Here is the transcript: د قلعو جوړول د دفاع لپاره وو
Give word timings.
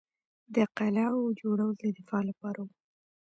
د 0.55 0.57
قلعو 0.77 1.21
جوړول 1.39 1.73
د 1.77 1.83
دفاع 1.97 2.21
لپاره 2.29 2.59
وو 2.65 2.73